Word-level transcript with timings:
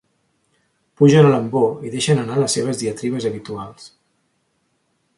Pugen 1.01 1.27
a 1.29 1.33
l'ambó 1.33 1.61
i 1.89 1.93
deixen 1.97 2.23
anar 2.23 2.39
les 2.45 2.57
seves 2.59 2.83
diatribes 2.83 3.31
habituals. 3.31 3.89